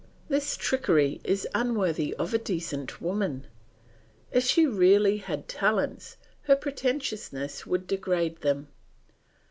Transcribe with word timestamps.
This 0.29 0.57
trickery 0.57 1.21
is 1.23 1.47
unworthy 1.53 2.15
of 2.15 2.33
a 2.33 2.39
decent 2.39 3.01
woman. 3.03 3.45
If 4.31 4.43
she 4.45 4.65
really 4.65 5.17
had 5.17 5.47
talents, 5.47 6.17
her 6.45 6.55
pretentiousness 6.55 7.67
would 7.67 7.85
degrade 7.85 8.41
them. 8.41 8.69